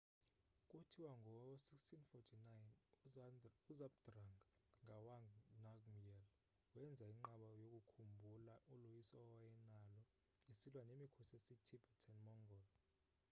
kuthiwa 0.69 1.13
ngo-1649 1.21 3.07
uzhabdrung 3.71 4.31
ngawang 4.85 5.29
namgyel 5.63 6.19
wenza 6.77 7.05
inqaba 7.13 7.47
yokukhumbula 7.63 8.53
uloyiso 8.73 9.15
awayenalo 9.31 9.99
esilwa 10.51 10.81
nemikhosi 10.85 11.33
yasetibetan-mongol 11.37 12.65